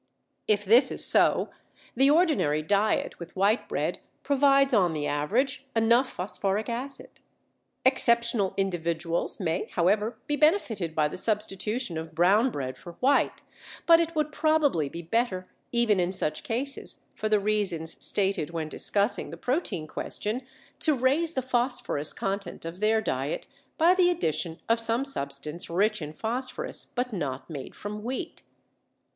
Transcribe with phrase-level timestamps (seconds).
[0.47, 1.51] If this is so,
[1.95, 7.19] the ordinary diet with white bread provides on the average enough phosphoric acid.
[7.85, 13.43] Exceptional individuals may, however, be benefited by the substitution of brown bread for white,
[13.85, 18.69] but it would probably be better even in such cases, for the reasons stated when
[18.69, 20.41] discussing the protein question,
[20.79, 23.45] to raise the phosphorus content of their diet
[23.77, 28.41] by the addition of some substance rich in phosphorus but not made from wheat.